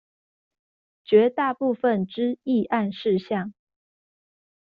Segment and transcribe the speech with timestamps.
[1.05, 3.53] 絕大部分之議案事項